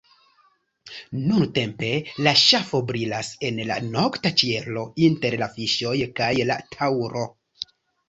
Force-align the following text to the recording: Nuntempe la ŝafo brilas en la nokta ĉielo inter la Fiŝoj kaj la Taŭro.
Nuntempe 1.25 1.91
la 2.29 2.33
ŝafo 2.45 2.81
brilas 2.93 3.31
en 3.51 3.63
la 3.75 3.79
nokta 3.93 4.35
ĉielo 4.43 4.89
inter 5.11 5.41
la 5.45 5.53
Fiŝoj 5.61 5.97
kaj 6.21 6.35
la 6.53 6.61
Taŭro. 6.77 7.33